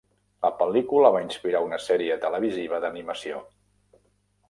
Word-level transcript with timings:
La 0.45 0.49
pel·lícula 0.61 1.11
va 1.17 1.21
inspirar 1.27 1.63
una 1.67 1.81
sèrie 1.89 2.19
televisiva 2.27 2.83
d'animació. 2.87 3.47